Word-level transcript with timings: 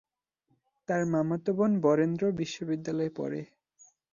তার 0.89 1.01
মামাতো 1.05 1.51
বোন 1.53 1.71
বরেন্দ্র 1.81 2.23
বিশ্ববিদ্যালয়ে 2.39 3.11
পড়ে। 3.15 3.41